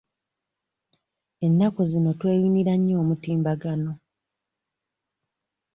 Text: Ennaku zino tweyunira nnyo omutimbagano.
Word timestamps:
Ennaku 1.45 1.81
zino 1.91 2.11
tweyunira 2.19 2.73
nnyo 2.77 2.95
omutimbagano. 3.03 3.91